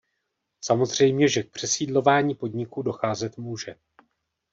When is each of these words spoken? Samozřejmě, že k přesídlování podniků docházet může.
Samozřejmě, 0.63 1.27
že 1.29 1.43
k 1.43 1.51
přesídlování 1.51 2.35
podniků 2.35 2.81
docházet 2.81 3.37
může. 3.37 3.75